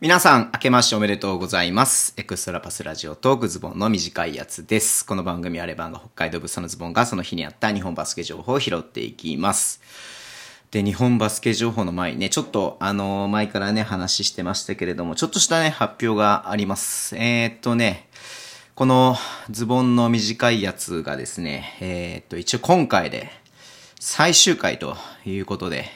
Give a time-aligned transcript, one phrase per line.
[0.00, 2.14] 皆さん、明けましておめでとうございます。
[2.16, 5.04] エクストラパスラジオトークズボンの短いやつです。
[5.04, 9.80] この番組はレバンが北海道物産のズボンがその日にあった日本バスケ情報を拾っていきます。
[10.70, 17.16] で、日本バスケ情報の前にね、ちょっと、あの前からね、話してましたけれども、ちょっとしたね、発表があります。
[17.16, 18.08] えー、っとね、
[18.76, 19.16] この
[19.50, 23.32] ズボンの短いやつがですね、えー、っと、一応今回で
[23.98, 24.96] 最終回と
[25.26, 25.90] いうことで、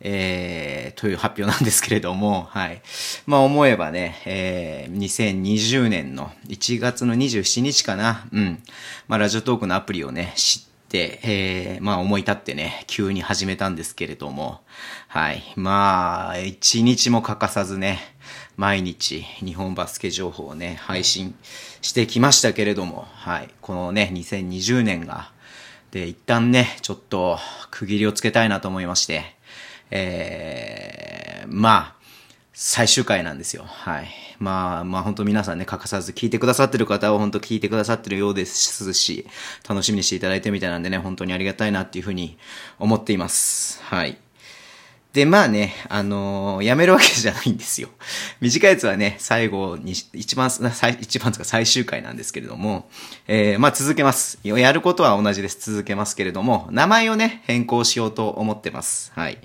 [0.00, 2.82] えー、という発表なんですけれども、 はい。
[3.26, 8.62] まあ思えばね、えー、2020年の1月の27日かな、うん。
[9.08, 14.60] まあラジオトークのアプリをね、知って、えー、まあ思い立ってね、急に始めたんですけれども、
[15.08, 15.42] はい。
[15.56, 17.98] まあ、一日も欠かさずね、
[18.56, 21.34] 毎日日本バスケ情報をね、配信
[21.80, 23.48] してきましたけれども、はい。
[23.60, 25.30] このね、2020年が、
[25.90, 27.38] で、一旦ね、ちょっと
[27.70, 29.35] 区切りをつけたいなと思いまして、
[29.90, 31.96] えー、まあ、
[32.52, 33.64] 最終回なんですよ。
[33.66, 34.08] はい。
[34.38, 39.26] まあ、まあ本当皆さんね、欠かさず聞いてくださってる方は本当聞いてくださってるようですし、
[39.68, 42.38] 楽しみにしていただいてみたいなんでね、本当にありがたいなっていうふうに
[42.78, 43.82] 思っています。
[43.82, 44.18] はい。
[45.16, 47.88] で、まあね、あのーやめるわけじゃないんですよ。
[48.42, 52.90] 短いやつはね、最後に、一番、最一番とか最終回なんですけれども、
[53.26, 54.38] えー、まあ続けます。
[54.44, 55.72] やることは同じです。
[55.72, 59.10] 続けますけれども、名前をね、変更しようと思ってます。
[59.14, 59.38] はい。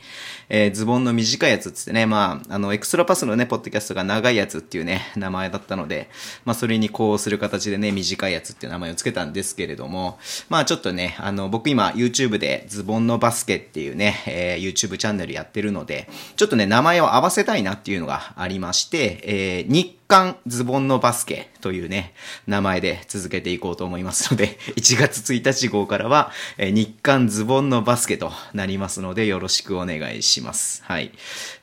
[0.50, 6.10] えーズボンの短いやつっつってね、まあ、あの、エクストラパスのね、ポッドキャストが長いやつっていうね、名前だったので、
[6.44, 22.14] まあ、それにこうする形でね、短いやつっていう名前をつけたんですけれども、まあ、ちょっとね、あの、僕今、YouTube でズボンのバスケっていうね、えー YouTube チャンネルやってるので、ちょっとね、名前を合わせたいなっていうのがありまして、えー日刊ズボンのバスケというね、
[22.46, 30.84] 名前で続けていこうと思いますので、1月1日号からは、えー日刊ズボンのバスケとなりますので、よろしくお願いします。
[30.84, 31.14] はい。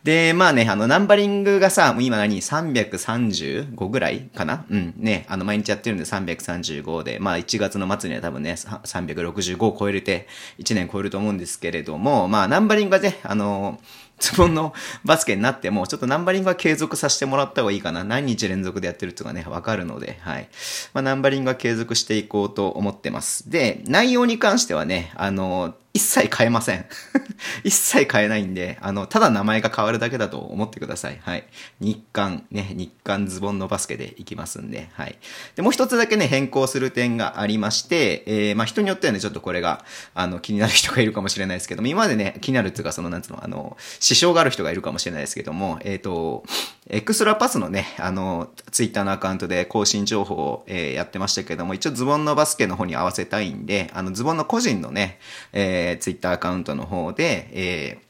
[0.03, 4.65] で、まあね、あの、ナンバリングがさ、もう今何 ?335 ぐらいかな？
[4.71, 4.95] うん。
[4.97, 10.27] ね、あの、毎日やってるんで335で、まあ1月の末には多分ね、365を超えれて、
[10.59, 13.79] 1年超えると思うんですけれども、まあナンバリングがね、あの、
[14.19, 14.73] ズボンの
[15.05, 18.05] バスケになっても、ちょっとナンバリングは継続させてもらった方がいいかな。
[18.05, 20.49] 何日連続でやってるとかね、わかるので、はい。
[20.93, 23.51] まあ、ナンバリングは継続していこうと思ってます。
[23.51, 26.87] で、内容に関してはね、あの、一切変えません。
[27.65, 31.19] 一切変えないんで、あの、ただ名前が変わるだけだと思ってください。
[31.23, 31.47] はい。
[31.81, 35.19] 日刊、ね、日刊ズボンのバスケでいきますんで、はい。
[35.57, 39.85] で、もう一つだけね、変更する点がありまして、えー、まあ、人によってはね、ちょっとこれが、
[40.15, 46.45] あの、気になる人がいるかもしれないですけども、今までね、気になるっていうか、その、なんつうの、あの、支障がある人がいるかもしれないですけども、えっ、と、
[46.91, 55.19] エクストラパスのね、あの、ツイッターのアカウントで更新情報を、えーやってましたけども、一応ズボンのバスケの方に合わせたいんで、あの、ズボンの個人のね、
[55.53, 58.09] えー、ツイッターアカウントの方で、えー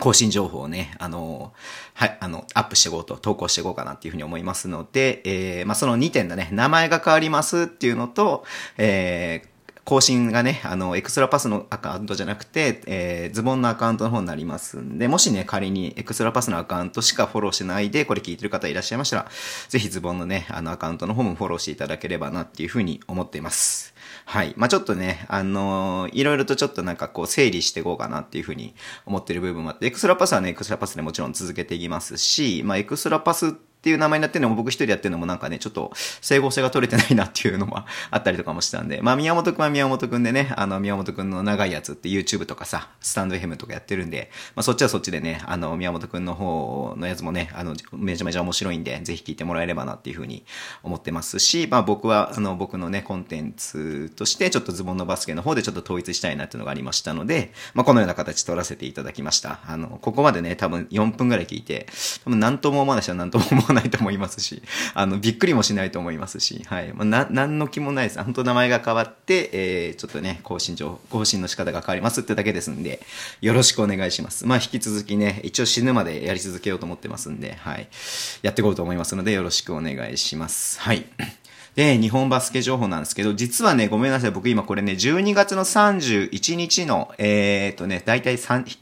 [0.00, 1.52] 更新情報をね、あの、
[1.94, 8.44] はい、あの、アップしていこうと、投稿していこうかなっていうふうに思いますので、えー、まあ、その2点だね、名前が変わりますっていうのと、
[8.78, 9.48] えー、
[9.84, 19.30] 更新がね、あの、エクストラパスのアカウントじゃなくて、えー、ズボンのアカウントの方になりますんで、もしね、仮にエクストラパスのアカウントしかフォローしてないで、これ聞いてる方いらっしゃいましたら、
[19.68, 23.92] ぜひズボンのね、あの、アカウントの方もフォローしていただければなっていうふうに思っています。
[24.24, 24.54] はい。
[24.56, 28.74] まあ、ちょっとね、あのーいろいろとちょっとなんかこう整理していこうかなっていうふうに
[29.06, 37.84] 思ってる部分もあって、エクストラパスはね、エクストラパスでもちろん続けていきますし、まあ、エクストラパスってっていう名前になってるのも僕一人やってるのもなんかね、ちょっと整合性が取れてないなっていうのもあ
[38.16, 50.44] ったりとかもしたんで、まあ宮本くんは宮本くんでね、あの宮本くんの長いやつって YouTube とかさ、スタンド FM とかやってるんで、まあそっちはそっちでね、あの宮本くんの方のやつもね、あのめちゃめちゃ面白いんで、ぜひ聞いてもらえればなっていうふうに
[50.84, 59.58] 思ってますし、まあ僕はあの僕のね、コンテンツとしてちょっとズボンのバスケの方でちょっと統一したいなっていうのがありましたので、まあこのような形取らせていただきました。
[59.66, 61.88] あの、ここまでね、多分4分ぐらい聞いて、
[62.22, 64.62] 多分何とも思わない人は何とも思わないないと思いますし、
[64.94, 66.92] あの、びっくりもしないと思いますし、はい。
[66.92, 68.22] まあ、な、何の気もないです。
[68.22, 73.00] 本当名前が変わって、えー、ちょっとね、更新上、更新の仕方が変わりますってだけですんで、
[73.40, 74.46] よろしくお願いします。
[74.46, 77.88] まあ、引き続きね、一応死ぬまでやり続けようと思ってますんで、はい。
[78.42, 80.80] やっていこうと思いますので、よろしくお願いします。
[80.80, 81.06] はい。
[81.74, 84.30] で、日本バスケ情報なんですけど、実はね、ごめんなさい。
[84.30, 88.38] 僕今これね、12月の31日の、えー、っとね、だいたい、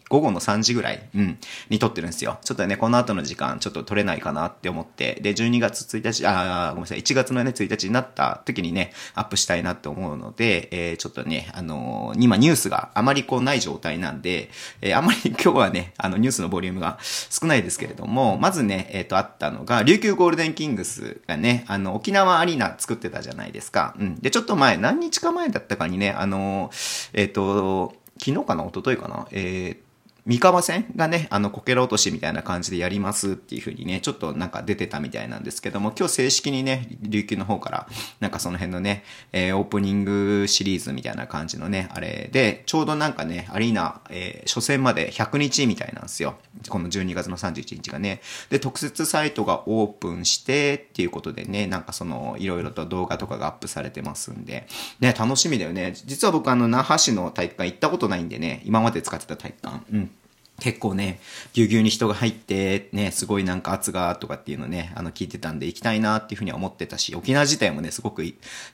[0.08, 1.38] 午後の3時ぐらい、うん、
[1.68, 2.38] に撮ってるんですよ。
[2.42, 14.50] ちょっとね、この後の時間、ちょっと撮れないかなって思って、で、12月1日、あーごめんなさい、1月のね、1日になった時にね、アップしたいなって思うので、えー、ちょっとね、あのー今ニュースがあまりこうない状態なんで、
[14.80, 23.94] えー、あんまり 今日はね、あの、ニュースのボリュームが少ないですけれども、まずね、えっ、と、あったのが、琉球ゴールデンキングスがね、あの、沖縄アリーナ作ってたじゃないですか。
[23.98, 24.14] うん。
[24.16, 26.70] で、ちょっと前、何日か前だったかにね、あの、
[27.12, 29.89] えっ、と、昨日かな一昨日かなえー
[30.30, 37.88] 三河線がね、あの、こけら落としみたいな感じでやりますっていう風にね、ちょっとなんか出てたみたいなんですけども、今日正式にね、琉球の方から、
[38.20, 46.36] なんかその辺のね、えー、オープニングシリーズみたいな感じのね、あれで、ちょうどなんかね、アリーナ、えー、初戦まで100日みたいなんですよ。
[46.68, 48.20] この12月の31日がね。
[48.50, 54.68] で、特設サイトがオープンしてっていうことでね、なんかその、いろいろと動画とかがアップされてますんで、
[55.00, 55.92] ね、楽しみだよね。
[56.04, 59.80] 実は僕あの、那覇市の体育館行ったことないんでね、今まで使ってた体育館。
[59.92, 60.10] うん。
[60.60, 61.20] 結構ね、
[61.52, 68.22] ぎゅうぎゅうに人が入って、ね、すごいなんか圧がとかっていうのね、あの聞いてたんで行きたいなっていうふうには思ってたし、沖縄自体もね、すごく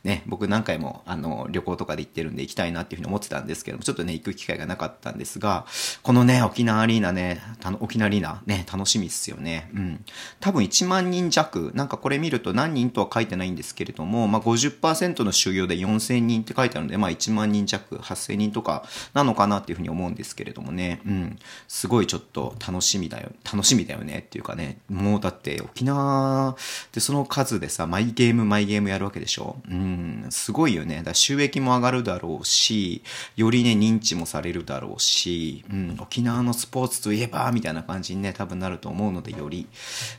[0.05, 5.67] ね、僕何回もあの旅行とかで行ってるんで行きたいなっていうふうに思ってたんですけども、ちょっとね、行く機会がなかったんですが、
[6.03, 7.41] このね、沖縄アリーナね、
[7.81, 9.71] 沖縄アリーナね、楽しみっすよね。
[9.75, 10.05] うん。
[10.41, 18.85] 多分1万人弱、なんかこれ見ると何人とは書いてないんですけれども、まあ50%の収容で4000人って書いてあるので、まあ1万人弱、8000人とか
[19.15, 21.39] なのかなっていうふうに思うんですけれどもね、うん。
[21.77, 26.57] すごいちょっと楽しみだよ、楽しみだよねっていうかね、もうだって沖縄っ
[26.91, 29.57] てその数でさ、マイゲームマイゲームやるわけでしょ？
[29.69, 31.03] うん、すごいよね。
[31.05, 33.03] だ収益も上がるだろうし、
[33.37, 39.67] よりね、認知もされるだろうし、うん、沖縄のスポーツといえば、みたいな感じにね、多分なると思うので、より、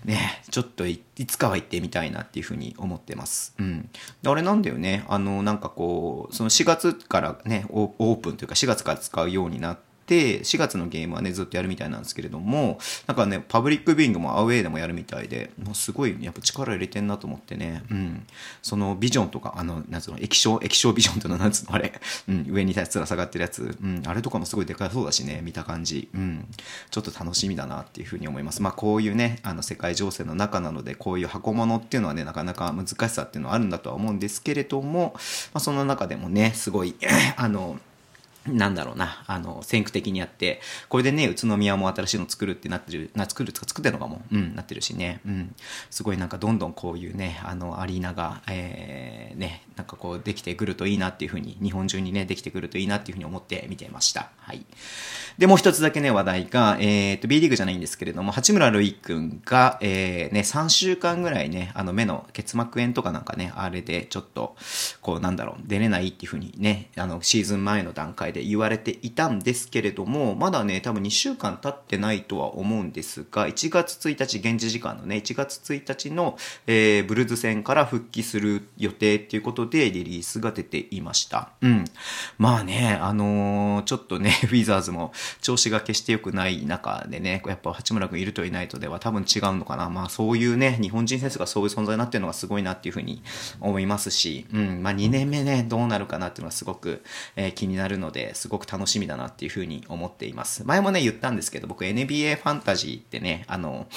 [0.05, 3.55] ね、ちょっといつかは行ってみたいなっていうふうに思ってます。
[3.57, 3.89] うん。
[4.21, 18.27] で、あれなんだよね、あの、なんかこう、その4月からね、オープンというか4月から使うようになっ、て、4月のゲームはね、ずっとやるみたいなんですけれども、なんかね、パブリックビューイングもアウェイでもやるみたいで、もうすごい、やっぱ力入れてんなと思ってね、うん。
[18.61, 21.93] そのビジョンとか、あの、なんつうの、液晶、液晶ビジョンっていうのなんつうの、あれ、
[22.27, 26.47] うん、上につら下がってるやつ、うん、あれとかもすごいでかそうだしね、見た感じ、うん、
[26.89, 28.61] ちょっと楽しみだなっていうふうに思います。
[28.61, 35.21] まあ、こういうね、あの、世界情勢の中なので、こういう箱物っていうのはね、なかなか難しさっていうのはあるんだとは思うんですけれども、ま
[35.55, 36.95] あ、その中でもね、すごい、
[37.35, 37.79] あの、
[38.47, 45.55] なんだろうな、あの、先駆的にやって、これでね、宇都宮も新しいの作るってなってる、な、作るとか作ってるのかも、うん、なってるしね、うん。
[45.89, 54.29] すごいなんかどんどんこういうね、あの、アリーナが、えー、ね、なんかこうできてくるといいなっていうふうに、日本中にね、できてくるといいなっていうふうに思って見てました。
[54.37, 54.65] はい。
[55.37, 64.55] で、もう一つだけね、話題が、えっ、ー、と、B リーグじゃないんですけれども、八村塁君が、えー、ね、3週間ぐらいね、あの、目の結膜炎とかなんかね、あれでちょっと、
[65.01, 76.37] こう、なんだろう、出れないっていうふうにね、あの、シーズン前の段階で言われていたんですけれども、まだね、多分2週間経ってないとは思うんですが、1月1日、現地時間のね、1月1日の、
[76.67, 81.49] えー、ブルーズ戦から復帰する予定っていうことでリリースが出ていました。
[81.61, 81.85] うん。
[82.37, 85.11] まあね、あのー、ちょっとね、 ウィザーズも、
[85.41, 89.89] 調子が決して良くない中でね、やっぱ八村君いるといないとでは多分違うのかな。
[89.89, 93.21] まあそういうね、日本人選手がそういう存在になってるのがすごいなっていうふうに
[93.59, 97.03] 思いますし、うん、まあ2年目ね、どうなるかなっていうのはすごく、
[97.35, 100.63] えー、気になるので、すごく楽しみだなっていうふうに思っています。
[100.65, 103.87] 前もね、言ったんですけど、僕 NBA ファンタジーってね、あの、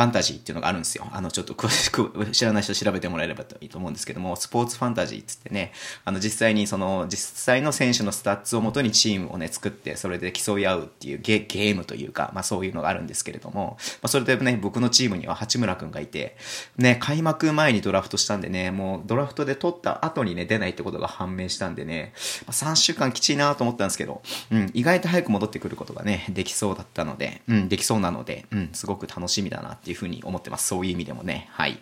[0.00, 1.06] ァンタジーっていうのがあるんですよ。
[1.12, 5.72] あの、ちょっと詳しく知らない人調べてもらえればいいと思うんですけども、スポーツファンタジーっつってね、
[6.04, 16.36] あの、実際にその、実際の選手のスタッツをもとにチームをね、作って、それで競い合うっていうゲゲームというか、まあそういうのがあるんですけれども、まあそれでね、僕のチームには八村くんがいて、
[16.76, 22.12] ね、開幕前にドラフトしたんでね、もうドラフトで取った後にね、出ないってことが判明したんでね、
[22.46, 30.68] まあ、3週間きちいなと思ったんですけど、うん、意外と早く戻ってくることがね、できそうだったので、うん、できそうなので、うん、すごく楽しみだなっていうふうに思ってます。
[30.68, 31.48] そういう意味でもね。
[31.52, 31.78] はい。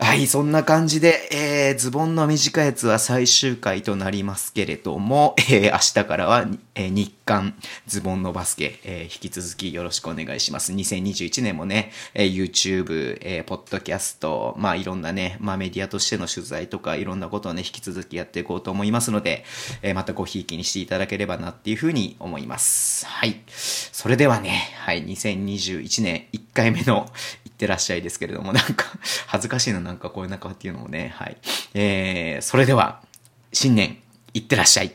[0.00, 7.54] はい、そんな感じで、えー、ズボンの短いやつは最終回となりますけれども、えー、明日からは、えー、日韓
[7.86, 10.72] ズボンのバスケ、えー、引き続きよろしくお願いします。
[10.72, 19.44] 2021年もね、えー、YouTube、えー、ポッドキャスト、まあいろんなね、まあメディアとしての取材とかいろんなことをね、引き続きやっていこうと思いますので、
[19.82, 23.06] えー、またごひいきにしていただければなっていうふうに思います。
[23.06, 23.40] はい。
[23.46, 27.08] それではね、はい、2021年1回目の
[27.54, 28.86] ってらっしゃいですけれども、なんか、
[29.26, 31.36] 恥ずかしいの、なんかこういう中っていうのもね、はい。
[31.74, 33.00] えー、それでは、
[33.52, 33.98] 新年、
[34.34, 34.92] いってらっしゃい。